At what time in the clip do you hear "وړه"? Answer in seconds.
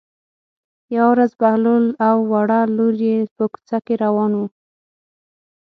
2.31-2.59